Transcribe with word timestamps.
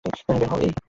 বের 0.05 0.49
হও--- 0.49 0.61
এই! 0.61 0.71